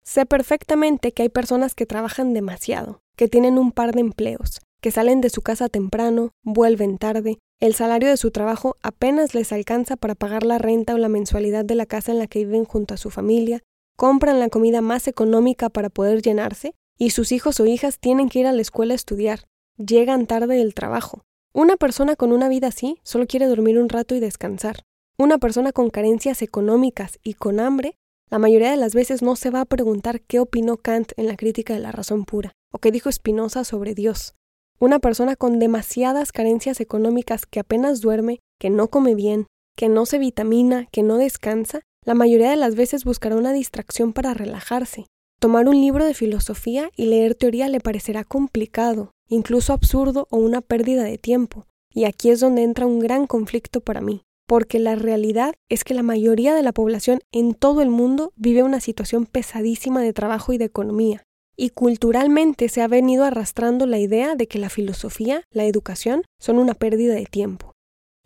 Sé 0.03 0.25
perfectamente 0.25 1.11
que 1.11 1.23
hay 1.23 1.29
personas 1.29 1.75
que 1.75 1.85
trabajan 1.85 2.33
demasiado, 2.33 2.99
que 3.15 3.27
tienen 3.27 3.59
un 3.59 3.71
par 3.71 3.93
de 3.93 4.01
empleos, 4.01 4.59
que 4.81 4.91
salen 4.91 5.21
de 5.21 5.29
su 5.29 5.41
casa 5.41 5.69
temprano, 5.69 6.31
vuelven 6.43 6.97
tarde, 6.97 7.37
el 7.61 7.75
salario 7.75 8.09
de 8.09 8.17
su 8.17 8.31
trabajo 8.31 8.75
apenas 8.81 9.35
les 9.35 9.51
alcanza 9.53 9.95
para 9.95 10.15
pagar 10.15 10.43
la 10.43 10.57
renta 10.57 10.95
o 10.95 10.97
la 10.97 11.09
mensualidad 11.09 11.63
de 11.63 11.75
la 11.75 11.85
casa 11.85 12.11
en 12.11 12.17
la 12.17 12.25
que 12.25 12.39
viven 12.39 12.65
junto 12.65 12.95
a 12.95 12.97
su 12.97 13.11
familia, 13.11 13.61
compran 13.95 14.39
la 14.39 14.49
comida 14.49 14.81
más 14.81 15.07
económica 15.07 15.69
para 15.69 15.89
poder 15.89 16.23
llenarse, 16.23 16.73
y 16.97 17.11
sus 17.11 17.31
hijos 17.31 17.59
o 17.59 17.67
hijas 17.67 17.99
tienen 17.99 18.29
que 18.29 18.39
ir 18.39 18.47
a 18.47 18.51
la 18.51 18.63
escuela 18.63 18.93
a 18.93 18.95
estudiar, 18.95 19.45
llegan 19.77 20.25
tarde 20.25 20.55
del 20.55 20.73
trabajo. 20.73 21.23
Una 21.53 21.77
persona 21.77 22.15
con 22.15 22.31
una 22.31 22.49
vida 22.49 22.67
así 22.67 22.97
solo 23.03 23.27
quiere 23.27 23.45
dormir 23.45 23.77
un 23.77 23.89
rato 23.89 24.15
y 24.15 24.19
descansar. 24.19 24.83
Una 25.19 25.37
persona 25.37 25.71
con 25.71 25.91
carencias 25.91 26.41
económicas 26.41 27.19
y 27.21 27.35
con 27.35 27.59
hambre, 27.59 27.95
la 28.31 28.39
mayoría 28.39 28.71
de 28.71 28.77
las 28.77 28.95
veces 28.95 29.21
no 29.21 29.35
se 29.35 29.51
va 29.51 29.61
a 29.61 29.65
preguntar 29.65 30.21
qué 30.21 30.39
opinó 30.39 30.77
Kant 30.77 31.11
en 31.15 31.27
la 31.27 31.37
crítica 31.37 31.75
de 31.75 31.79
la 31.79 31.91
razón 31.91 32.25
pura, 32.25 32.53
o 32.71 32.79
qué 32.79 32.91
dijo 32.91 33.11
Spinoza 33.11 33.63
sobre 33.65 33.93
Dios. 33.93 34.33
Una 34.81 34.97
persona 34.97 35.35
con 35.35 35.59
demasiadas 35.59 36.31
carencias 36.31 36.81
económicas 36.81 37.45
que 37.45 37.59
apenas 37.59 38.01
duerme, 38.01 38.39
que 38.59 38.71
no 38.71 38.87
come 38.87 39.13
bien, 39.13 39.45
que 39.77 39.89
no 39.89 40.07
se 40.07 40.17
vitamina, 40.17 40.87
que 40.91 41.03
no 41.03 41.17
descansa, 41.17 41.81
la 42.03 42.15
mayoría 42.15 42.49
de 42.49 42.55
las 42.55 42.73
veces 42.73 43.05
buscará 43.05 43.35
una 43.35 43.53
distracción 43.53 44.11
para 44.11 44.33
relajarse. 44.33 45.05
Tomar 45.39 45.69
un 45.69 45.79
libro 45.79 46.03
de 46.03 46.15
filosofía 46.15 46.89
y 46.95 47.05
leer 47.05 47.35
teoría 47.35 47.69
le 47.69 47.79
parecerá 47.79 48.23
complicado, 48.23 49.11
incluso 49.29 49.71
absurdo 49.71 50.27
o 50.31 50.37
una 50.37 50.61
pérdida 50.61 51.03
de 51.03 51.19
tiempo. 51.19 51.67
Y 51.93 52.05
aquí 52.05 52.31
es 52.31 52.39
donde 52.39 52.63
entra 52.63 52.87
un 52.87 52.97
gran 52.97 53.27
conflicto 53.27 53.81
para 53.81 54.01
mí, 54.01 54.23
porque 54.47 54.79
la 54.79 54.95
realidad 54.95 55.53
es 55.69 55.83
que 55.83 55.93
la 55.93 56.01
mayoría 56.01 56.55
de 56.55 56.63
la 56.63 56.71
población 56.71 57.19
en 57.31 57.53
todo 57.53 57.83
el 57.83 57.91
mundo 57.91 58.33
vive 58.35 58.63
una 58.63 58.79
situación 58.79 59.27
pesadísima 59.27 60.01
de 60.01 60.13
trabajo 60.13 60.53
y 60.53 60.57
de 60.57 60.65
economía. 60.65 61.23
Y 61.61 61.69
culturalmente 61.69 62.69
se 62.69 62.81
ha 62.81 62.87
venido 62.87 63.23
arrastrando 63.23 63.85
la 63.85 63.99
idea 63.99 64.33
de 64.33 64.47
que 64.47 64.57
la 64.57 64.71
filosofía, 64.71 65.43
la 65.51 65.65
educación, 65.65 66.23
son 66.39 66.57
una 66.57 66.73
pérdida 66.73 67.13
de 67.13 67.27
tiempo. 67.27 67.73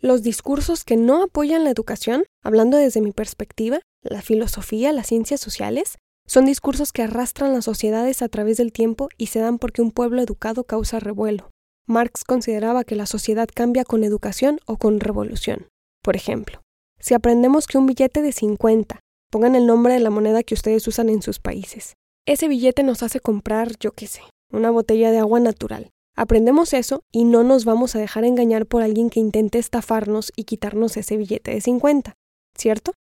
Los 0.00 0.22
discursos 0.22 0.84
que 0.84 0.96
no 0.96 1.22
apoyan 1.22 1.62
la 1.62 1.68
educación, 1.68 2.24
hablando 2.42 2.78
desde 2.78 3.02
mi 3.02 3.12
perspectiva, 3.12 3.80
la 4.00 4.22
filosofía, 4.22 4.90
las 4.94 5.08
ciencias 5.08 5.38
sociales, 5.38 5.98
son 6.26 6.46
discursos 6.46 6.92
que 6.92 7.02
arrastran 7.02 7.52
las 7.52 7.66
sociedades 7.66 8.22
a 8.22 8.28
través 8.30 8.56
del 8.56 8.72
tiempo 8.72 9.10
y 9.18 9.26
se 9.26 9.40
dan 9.40 9.58
porque 9.58 9.82
un 9.82 9.90
pueblo 9.90 10.22
educado 10.22 10.64
causa 10.64 10.98
revuelo. 10.98 11.50
Marx 11.86 12.24
consideraba 12.24 12.84
que 12.84 12.96
la 12.96 13.04
sociedad 13.04 13.50
cambia 13.54 13.84
con 13.84 14.02
educación 14.02 14.60
o 14.64 14.78
con 14.78 14.98
revolución. 14.98 15.68
Por 16.02 16.16
ejemplo, 16.16 16.62
si 17.00 17.12
aprendemos 17.12 17.66
que 17.66 17.76
un 17.76 17.84
billete 17.84 18.22
de 18.22 18.32
50, 18.32 19.00
pongan 19.30 19.54
el 19.56 19.66
nombre 19.66 19.92
de 19.92 20.00
la 20.00 20.08
moneda 20.08 20.42
que 20.42 20.54
ustedes 20.54 20.88
usan 20.88 21.10
en 21.10 21.20
sus 21.20 21.38
países, 21.38 21.96
ese 22.26 22.48
billete 22.48 22.82
nos 22.82 23.02
hace 23.02 23.20
comprar, 23.20 23.78
yo 23.78 23.92
qué 23.92 24.06
sé, 24.06 24.20
una 24.52 24.70
botella 24.70 25.12
de 25.12 25.18
agua 25.18 25.40
natural. 25.40 25.90
Aprendemos 26.16 26.72
eso 26.72 27.02
y 27.12 27.24
no 27.24 27.44
nos 27.44 27.64
vamos 27.64 27.94
a 27.94 27.98
dejar 27.98 28.24
engañar 28.24 28.66
por 28.66 28.82
alguien 28.82 29.10
que 29.10 29.20
intente 29.20 29.58
estafarnos 29.58 30.32
y 30.34 30.44
quitarnos 30.44 30.96
ese 30.96 31.16
billete 31.16 31.52
de 31.52 31.60
50, 31.60 32.14
¿cierto? 32.56 32.92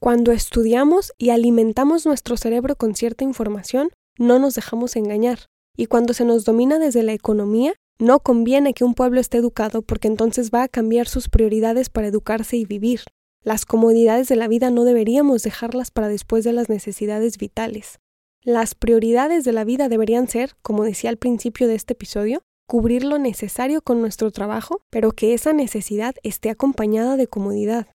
Cuando 0.00 0.32
estudiamos 0.32 1.12
y 1.16 1.30
alimentamos 1.30 2.06
nuestro 2.06 2.36
cerebro 2.36 2.74
con 2.74 2.96
cierta 2.96 3.24
información, 3.24 3.90
no 4.18 4.40
nos 4.40 4.54
dejamos 4.54 4.96
engañar. 4.96 5.46
Y 5.76 5.86
cuando 5.86 6.12
se 6.12 6.24
nos 6.24 6.44
domina 6.44 6.78
desde 6.78 7.04
la 7.04 7.12
economía, 7.12 7.74
no 8.00 8.18
conviene 8.18 8.74
que 8.74 8.84
un 8.84 8.94
pueblo 8.94 9.20
esté 9.20 9.38
educado 9.38 9.82
porque 9.82 10.08
entonces 10.08 10.50
va 10.50 10.64
a 10.64 10.68
cambiar 10.68 11.06
sus 11.06 11.28
prioridades 11.28 11.88
para 11.88 12.08
educarse 12.08 12.56
y 12.56 12.64
vivir. 12.64 13.02
Las 13.44 13.64
comodidades 13.64 14.28
de 14.28 14.36
la 14.36 14.48
vida 14.48 14.70
no 14.70 14.82
deberíamos 14.84 15.42
dejarlas 15.44 15.90
para 15.92 16.08
después 16.08 16.42
de 16.42 16.52
las 16.52 16.68
necesidades 16.68 17.38
vitales. 17.38 18.00
Las 18.44 18.74
prioridades 18.74 19.44
de 19.44 19.52
la 19.52 19.62
vida 19.62 19.88
deberían 19.88 20.26
ser, 20.26 20.56
como 20.62 20.82
decía 20.82 21.10
al 21.10 21.16
principio 21.16 21.68
de 21.68 21.76
este 21.76 21.92
episodio, 21.92 22.42
cubrir 22.66 23.04
lo 23.04 23.18
necesario 23.18 23.82
con 23.82 24.00
nuestro 24.00 24.32
trabajo, 24.32 24.80
pero 24.90 25.12
que 25.12 25.32
esa 25.32 25.52
necesidad 25.52 26.16
esté 26.24 26.50
acompañada 26.50 27.16
de 27.16 27.28
comodidad. 27.28 27.86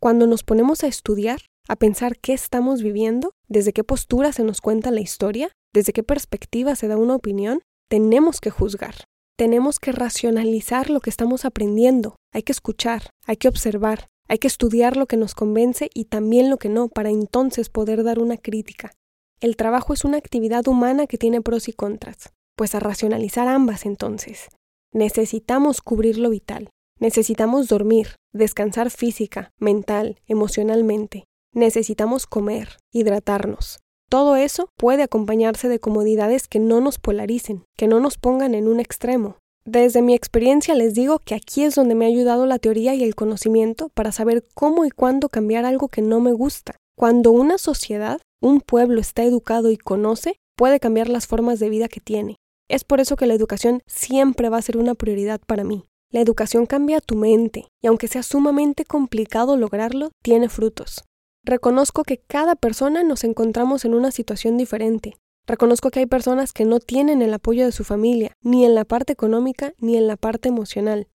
Cuando 0.00 0.26
nos 0.26 0.44
ponemos 0.44 0.82
a 0.82 0.86
estudiar, 0.86 1.42
a 1.68 1.76
pensar 1.76 2.16
qué 2.16 2.32
estamos 2.32 2.82
viviendo, 2.82 3.34
desde 3.48 3.74
qué 3.74 3.84
postura 3.84 4.32
se 4.32 4.44
nos 4.44 4.62
cuenta 4.62 4.90
la 4.90 5.02
historia, 5.02 5.50
desde 5.74 5.92
qué 5.92 6.02
perspectiva 6.02 6.74
se 6.74 6.88
da 6.88 6.96
una 6.96 7.14
opinión, 7.14 7.60
tenemos 7.90 8.40
que 8.40 8.48
juzgar. 8.48 8.94
Tenemos 9.36 9.78
que 9.78 9.92
racionalizar 9.92 10.88
lo 10.88 11.00
que 11.00 11.10
estamos 11.10 11.44
aprendiendo. 11.44 12.16
Hay 12.32 12.44
que 12.44 12.52
escuchar, 12.52 13.10
hay 13.26 13.36
que 13.36 13.48
observar, 13.48 14.08
hay 14.26 14.38
que 14.38 14.48
estudiar 14.48 14.96
lo 14.96 15.04
que 15.04 15.18
nos 15.18 15.34
convence 15.34 15.90
y 15.92 16.06
también 16.06 16.48
lo 16.48 16.56
que 16.56 16.70
no, 16.70 16.88
para 16.88 17.10
entonces 17.10 17.68
poder 17.68 18.04
dar 18.04 18.20
una 18.20 18.38
crítica. 18.38 18.92
El 19.42 19.56
trabajo 19.56 19.92
es 19.92 20.06
una 20.06 20.16
actividad 20.16 20.66
humana 20.66 21.06
que 21.06 21.18
tiene 21.18 21.42
pros 21.42 21.68
y 21.68 21.74
contras. 21.74 22.32
Pues 22.56 22.74
a 22.74 22.80
racionalizar 22.80 23.46
ambas 23.46 23.84
entonces. 23.84 24.48
Necesitamos 24.94 25.82
cubrir 25.82 26.16
lo 26.16 26.30
vital, 26.30 26.70
Necesitamos 27.02 27.66
dormir, 27.66 28.14
descansar 28.32 28.88
física, 28.88 29.50
mental, 29.58 30.20
emocionalmente. 30.28 31.24
Necesitamos 31.52 32.28
comer, 32.28 32.76
hidratarnos. 32.92 33.80
Todo 34.08 34.36
eso 34.36 34.68
puede 34.76 35.02
acompañarse 35.02 35.68
de 35.68 35.80
comodidades 35.80 36.46
que 36.46 36.60
no 36.60 36.80
nos 36.80 37.00
polaricen, 37.00 37.64
que 37.76 37.88
no 37.88 37.98
nos 37.98 38.18
pongan 38.18 38.54
en 38.54 38.68
un 38.68 38.78
extremo. 38.78 39.38
Desde 39.64 40.00
mi 40.00 40.14
experiencia 40.14 40.76
les 40.76 40.94
digo 40.94 41.18
que 41.18 41.34
aquí 41.34 41.64
es 41.64 41.74
donde 41.74 41.96
me 41.96 42.04
ha 42.04 42.08
ayudado 42.08 42.46
la 42.46 42.60
teoría 42.60 42.94
y 42.94 43.02
el 43.02 43.16
conocimiento 43.16 43.88
para 43.88 44.12
saber 44.12 44.44
cómo 44.54 44.84
y 44.84 44.90
cuándo 44.90 45.28
cambiar 45.28 45.64
algo 45.64 45.88
que 45.88 46.02
no 46.02 46.20
me 46.20 46.30
gusta. 46.30 46.76
Cuando 46.96 47.32
una 47.32 47.58
sociedad, 47.58 48.20
un 48.42 48.60
pueblo 48.60 49.00
está 49.00 49.22
educado 49.22 49.70
y 49.70 49.78
conoce, 49.78 50.36
puede 50.56 50.80
cambiar 50.80 51.08
las 51.08 51.26
formas 51.26 51.58
de 51.58 51.70
vida 51.70 51.88
que 51.88 52.00
tiene. 52.00 52.36
Es 52.68 52.84
por 52.84 53.00
eso 53.00 53.16
que 53.16 53.26
la 53.26 53.34
educación 53.34 53.82
siempre 53.86 54.48
va 54.48 54.58
a 54.58 54.62
ser 54.62 54.76
una 54.76 54.94
prioridad 54.94 55.40
para 55.46 55.64
mí. 55.64 55.84
La 56.10 56.20
educación 56.20 56.66
cambia 56.66 57.00
tu 57.00 57.16
mente 57.16 57.68
y 57.80 57.86
aunque 57.86 58.08
sea 58.08 58.22
sumamente 58.22 58.84
complicado 58.84 59.56
lograrlo, 59.56 60.10
tiene 60.22 60.48
frutos. 60.48 61.04
Reconozco 61.44 62.04
que 62.04 62.18
cada 62.18 62.54
persona 62.54 63.02
nos 63.02 63.24
encontramos 63.24 63.84
en 63.84 63.94
una 63.94 64.10
situación 64.10 64.58
diferente. 64.58 65.16
Reconozco 65.46 65.90
que 65.90 66.00
hay 66.00 66.06
personas 66.06 66.52
que 66.52 66.64
no 66.64 66.78
tienen 66.78 67.22
el 67.22 67.34
apoyo 67.34 67.64
de 67.64 67.72
su 67.72 67.82
familia, 67.82 68.32
ni 68.42 68.64
en 68.64 68.74
la 68.74 68.84
parte 68.84 69.12
económica 69.12 69.74
ni 69.78 69.96
en 69.96 70.06
la 70.06 70.16
parte 70.16 70.48
emocional, 70.48 71.08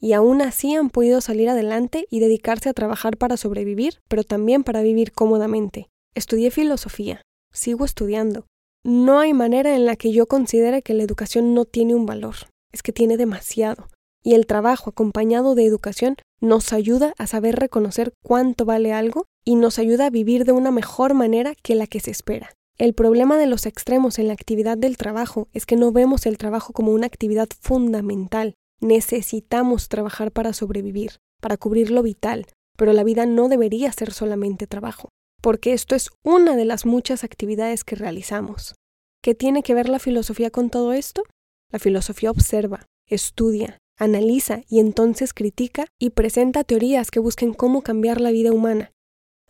y 0.00 0.12
aún 0.12 0.40
así 0.40 0.74
han 0.74 0.90
podido 0.90 1.20
salir 1.20 1.48
adelante 1.48 2.06
y 2.10 2.20
dedicarse 2.20 2.68
a 2.68 2.74
trabajar 2.74 3.16
para 3.16 3.36
sobrevivir, 3.36 4.00
pero 4.08 4.22
también 4.22 4.64
para 4.64 4.82
vivir 4.82 5.12
cómodamente. 5.12 5.88
Estudié 6.14 6.50
filosofía, 6.50 7.22
sigo 7.52 7.84
estudiando. 7.84 8.46
No 8.84 9.18
hay 9.18 9.32
manera 9.32 9.74
en 9.74 9.86
la 9.86 9.96
que 9.96 10.12
yo 10.12 10.26
considere 10.26 10.82
que 10.82 10.94
la 10.94 11.02
educación 11.02 11.54
no 11.54 11.64
tiene 11.64 11.94
un 11.94 12.06
valor, 12.06 12.34
es 12.72 12.82
que 12.82 12.92
tiene 12.92 13.16
demasiado 13.16 13.88
y 14.24 14.34
el 14.34 14.46
trabajo 14.46 14.90
acompañado 14.90 15.54
de 15.54 15.66
educación 15.66 16.16
nos 16.40 16.72
ayuda 16.72 17.12
a 17.18 17.26
saber 17.26 17.56
reconocer 17.56 18.14
cuánto 18.24 18.64
vale 18.64 18.92
algo 18.92 19.26
y 19.44 19.54
nos 19.54 19.78
ayuda 19.78 20.06
a 20.06 20.10
vivir 20.10 20.44
de 20.44 20.52
una 20.52 20.70
mejor 20.70 21.14
manera 21.14 21.54
que 21.62 21.74
la 21.74 21.86
que 21.86 22.00
se 22.00 22.10
espera. 22.10 22.50
El 22.78 22.94
problema 22.94 23.36
de 23.36 23.46
los 23.46 23.66
extremos 23.66 24.18
en 24.18 24.28
la 24.28 24.32
actividad 24.32 24.78
del 24.78 24.96
trabajo 24.96 25.48
es 25.52 25.66
que 25.66 25.76
no 25.76 25.92
vemos 25.92 26.26
el 26.26 26.38
trabajo 26.38 26.72
como 26.72 26.92
una 26.92 27.06
actividad 27.06 27.48
fundamental. 27.60 28.54
Necesitamos 28.80 29.88
trabajar 29.88 30.32
para 30.32 30.54
sobrevivir, 30.54 31.18
para 31.40 31.56
cubrir 31.56 31.90
lo 31.90 32.02
vital, 32.02 32.46
pero 32.76 32.92
la 32.92 33.04
vida 33.04 33.26
no 33.26 33.48
debería 33.48 33.92
ser 33.92 34.12
solamente 34.12 34.66
trabajo, 34.66 35.10
porque 35.44 35.74
esto 35.74 35.94
es 35.94 36.08
una 36.22 36.56
de 36.56 36.64
las 36.64 36.86
muchas 36.86 37.22
actividades 37.22 37.84
que 37.84 37.96
realizamos. 37.96 38.76
¿Qué 39.22 39.34
tiene 39.34 39.62
que 39.62 39.74
ver 39.74 39.90
la 39.90 39.98
filosofía 39.98 40.48
con 40.48 40.70
todo 40.70 40.94
esto? 40.94 41.22
La 41.70 41.78
filosofía 41.78 42.30
observa, 42.30 42.86
estudia, 43.06 43.76
analiza 43.98 44.62
y 44.70 44.80
entonces 44.80 45.34
critica 45.34 45.84
y 46.00 46.10
presenta 46.10 46.64
teorías 46.64 47.10
que 47.10 47.20
busquen 47.20 47.52
cómo 47.52 47.82
cambiar 47.82 48.22
la 48.22 48.30
vida 48.30 48.52
humana. 48.52 48.92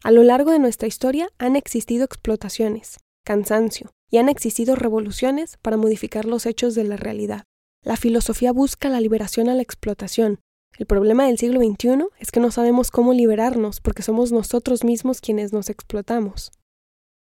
A 0.02 0.10
lo 0.10 0.24
largo 0.24 0.50
de 0.50 0.58
nuestra 0.58 0.88
historia 0.88 1.28
han 1.38 1.54
existido 1.54 2.04
explotaciones, 2.04 2.96
cansancio 3.24 3.92
y 4.10 4.16
han 4.16 4.28
existido 4.28 4.74
revoluciones 4.74 5.58
para 5.62 5.76
modificar 5.76 6.24
los 6.24 6.44
hechos 6.44 6.74
de 6.74 6.82
la 6.82 6.96
realidad. 6.96 7.44
La 7.84 7.96
filosofía 7.96 8.50
busca 8.50 8.88
la 8.88 9.00
liberación 9.00 9.48
a 9.48 9.54
la 9.54 9.62
explotación. 9.62 10.40
El 10.76 10.86
problema 10.86 11.26
del 11.26 11.38
siglo 11.38 11.60
XXI 11.60 12.06
es 12.18 12.32
que 12.32 12.40
no 12.40 12.50
sabemos 12.50 12.90
cómo 12.90 13.12
liberarnos 13.12 13.80
porque 13.80 14.02
somos 14.02 14.32
nosotros 14.32 14.82
mismos 14.82 15.20
quienes 15.20 15.52
nos 15.52 15.70
explotamos. 15.70 16.50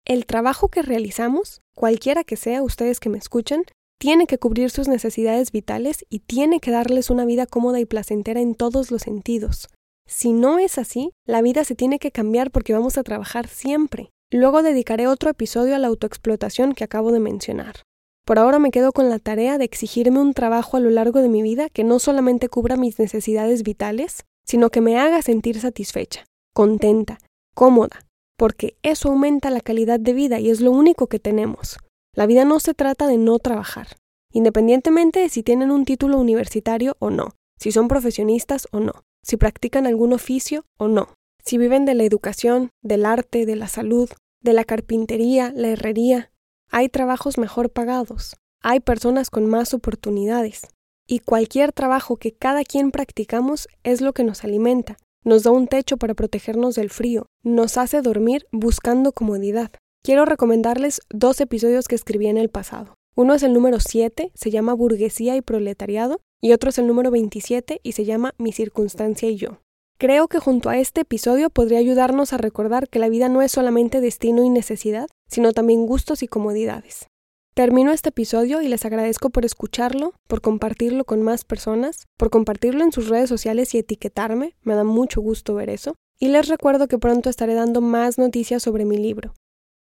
El 0.06 0.24
trabajo 0.26 0.68
que 0.68 0.82
realizamos, 0.82 1.60
cualquiera 1.74 2.24
que 2.24 2.36
sea 2.36 2.62
ustedes 2.62 2.98
que 2.98 3.10
me 3.10 3.18
escuchan, 3.18 3.64
tiene 4.00 4.26
que 4.26 4.38
cubrir 4.38 4.70
sus 4.70 4.88
necesidades 4.88 5.52
vitales 5.52 6.04
y 6.08 6.20
tiene 6.20 6.60
que 6.60 6.70
darles 6.70 7.10
una 7.10 7.24
vida 7.24 7.46
cómoda 7.46 7.78
y 7.78 7.84
placentera 7.84 8.40
en 8.40 8.54
todos 8.54 8.90
los 8.90 9.02
sentidos. 9.02 9.68
Si 10.08 10.32
no 10.32 10.58
es 10.58 10.78
así, 10.78 11.12
la 11.26 11.42
vida 11.42 11.62
se 11.64 11.76
tiene 11.76 11.98
que 11.98 12.10
cambiar 12.10 12.50
porque 12.50 12.72
vamos 12.72 12.98
a 12.98 13.04
trabajar 13.04 13.46
siempre. 13.46 14.10
Luego 14.32 14.62
dedicaré 14.62 15.06
otro 15.06 15.30
episodio 15.30 15.76
a 15.76 15.78
la 15.78 15.88
autoexplotación 15.88 16.72
que 16.72 16.84
acabo 16.84 17.12
de 17.12 17.20
mencionar. 17.20 17.82
Por 18.24 18.38
ahora 18.38 18.58
me 18.58 18.70
quedo 18.70 18.92
con 18.92 19.08
la 19.08 19.18
tarea 19.18 19.58
de 19.58 19.64
exigirme 19.64 20.20
un 20.20 20.32
trabajo 20.32 20.76
a 20.76 20.80
lo 20.80 20.90
largo 20.90 21.20
de 21.20 21.28
mi 21.28 21.42
vida 21.42 21.68
que 21.68 21.84
no 21.84 21.98
solamente 21.98 22.48
cubra 22.48 22.76
mis 22.76 22.98
necesidades 22.98 23.62
vitales, 23.62 24.24
sino 24.44 24.70
que 24.70 24.80
me 24.80 24.98
haga 24.98 25.22
sentir 25.22 25.60
satisfecha, 25.60 26.24
contenta, 26.54 27.18
cómoda, 27.54 28.06
porque 28.36 28.76
eso 28.82 29.08
aumenta 29.08 29.50
la 29.50 29.60
calidad 29.60 30.00
de 30.00 30.12
vida 30.12 30.40
y 30.40 30.50
es 30.50 30.60
lo 30.60 30.70
único 30.70 31.06
que 31.06 31.18
tenemos. 31.18 31.78
La 32.14 32.26
vida 32.26 32.44
no 32.44 32.60
se 32.60 32.74
trata 32.74 33.06
de 33.06 33.18
no 33.18 33.38
trabajar, 33.38 33.88
independientemente 34.32 35.20
de 35.20 35.28
si 35.28 35.42
tienen 35.42 35.70
un 35.70 35.84
título 35.84 36.18
universitario 36.18 36.96
o 36.98 37.10
no, 37.10 37.30
si 37.58 37.72
son 37.72 37.88
profesionistas 37.88 38.66
o 38.72 38.80
no, 38.80 39.04
si 39.22 39.36
practican 39.36 39.86
algún 39.86 40.12
oficio 40.12 40.64
o 40.76 40.88
no, 40.88 41.14
si 41.44 41.58
viven 41.58 41.84
de 41.84 41.94
la 41.94 42.04
educación, 42.04 42.70
del 42.82 43.06
arte, 43.06 43.46
de 43.46 43.56
la 43.56 43.68
salud, 43.68 44.10
de 44.40 44.52
la 44.52 44.64
carpintería, 44.64 45.52
la 45.54 45.68
herrería. 45.68 46.31
Hay 46.72 46.88
trabajos 46.88 47.38
mejor 47.38 47.70
pagados, 47.70 48.34
hay 48.60 48.80
personas 48.80 49.30
con 49.30 49.46
más 49.46 49.74
oportunidades, 49.74 50.62
y 51.06 51.20
cualquier 51.20 51.70
trabajo 51.70 52.16
que 52.16 52.32
cada 52.32 52.64
quien 52.64 52.90
practicamos 52.90 53.68
es 53.84 54.00
lo 54.00 54.12
que 54.12 54.24
nos 54.24 54.42
alimenta, 54.42 54.96
nos 55.22 55.44
da 55.44 55.52
un 55.52 55.68
techo 55.68 55.96
para 55.98 56.14
protegernos 56.14 56.74
del 56.74 56.90
frío, 56.90 57.26
nos 57.44 57.78
hace 57.78 58.02
dormir 58.02 58.46
buscando 58.50 59.12
comodidad, 59.12 59.70
Quiero 60.04 60.24
recomendarles 60.24 61.00
dos 61.10 61.40
episodios 61.40 61.86
que 61.86 61.94
escribí 61.94 62.26
en 62.26 62.36
el 62.36 62.48
pasado. 62.48 62.94
Uno 63.14 63.34
es 63.34 63.44
el 63.44 63.52
número 63.52 63.78
7, 63.78 64.32
se 64.34 64.50
llama 64.50 64.74
Burguesía 64.74 65.36
y 65.36 65.42
Proletariado, 65.42 66.20
y 66.40 66.50
otro 66.50 66.70
es 66.70 66.78
el 66.78 66.88
número 66.88 67.12
27 67.12 67.78
y 67.84 67.92
se 67.92 68.04
llama 68.04 68.34
Mi 68.36 68.50
circunstancia 68.50 69.30
y 69.30 69.36
yo. 69.36 69.60
Creo 69.98 70.26
que 70.26 70.40
junto 70.40 70.70
a 70.70 70.78
este 70.78 71.02
episodio 71.02 71.50
podría 71.50 71.78
ayudarnos 71.78 72.32
a 72.32 72.36
recordar 72.36 72.88
que 72.88 72.98
la 72.98 73.08
vida 73.08 73.28
no 73.28 73.42
es 73.42 73.52
solamente 73.52 74.00
destino 74.00 74.42
y 74.42 74.50
necesidad, 74.50 75.06
sino 75.32 75.52
también 75.52 75.86
gustos 75.86 76.22
y 76.22 76.28
comodidades. 76.28 77.08
Termino 77.54 77.90
este 77.90 78.10
episodio 78.10 78.60
y 78.60 78.68
les 78.68 78.84
agradezco 78.84 79.30
por 79.30 79.46
escucharlo, 79.46 80.12
por 80.28 80.42
compartirlo 80.42 81.04
con 81.04 81.22
más 81.22 81.44
personas, 81.44 82.06
por 82.18 82.28
compartirlo 82.28 82.84
en 82.84 82.92
sus 82.92 83.08
redes 83.08 83.30
sociales 83.30 83.74
y 83.74 83.78
etiquetarme, 83.78 84.56
me 84.62 84.74
da 84.74 84.84
mucho 84.84 85.22
gusto 85.22 85.54
ver 85.54 85.70
eso. 85.70 85.94
Y 86.18 86.28
les 86.28 86.48
recuerdo 86.48 86.86
que 86.86 86.98
pronto 86.98 87.30
estaré 87.30 87.54
dando 87.54 87.80
más 87.80 88.18
noticias 88.18 88.62
sobre 88.62 88.84
mi 88.84 88.98
libro. 88.98 89.32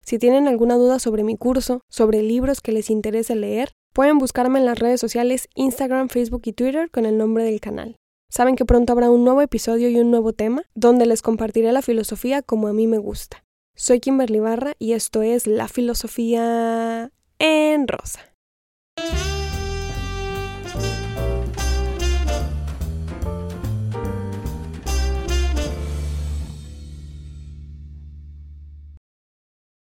Si 0.06 0.18
tienen 0.20 0.48
alguna 0.48 0.76
duda 0.76 1.00
sobre 1.00 1.24
mi 1.24 1.36
curso, 1.38 1.82
sobre 1.90 2.24
libros 2.24 2.62
que 2.62 2.72
les 2.72 2.90
interese 2.90 3.36
leer, 3.36 3.72
pueden 3.94 4.20
buscarme 4.20 4.60
en 4.60 4.66
las 4.66 4.80
redes 4.80 5.02
sociales 5.02 5.50
Instagram, 5.56 6.08
Facebook 6.08 6.44
y 6.46 6.54
Twitter 6.54 6.90
con 6.90 7.06
el 7.06 7.18
nombre 7.18 7.44
del 7.44 7.60
canal. 7.60 7.98
Saben 8.30 8.56
que 8.56 8.64
pronto 8.64 8.94
habrá 8.94 9.10
un 9.12 9.26
nuevo 9.26 9.42
episodio 9.42 9.90
y 9.90 10.00
un 10.00 10.12
nuevo 10.12 10.32
tema 10.32 10.64
donde 10.76 11.06
les 11.06 11.22
compartiré 11.22 11.74
la 11.74 11.82
filosofía 11.82 12.42
como 12.42 12.68
a 12.68 12.74
mí 12.74 12.88
me 12.88 12.98
gusta. 12.98 13.44
Soy 13.82 14.00
Kimberly 14.00 14.40
Barra 14.40 14.76
y 14.78 14.94
esto 14.94 15.24
es 15.24 15.48
La 15.48 15.68
Filosofía 15.68 17.10
en 17.40 17.88
Rosa. 17.88 18.20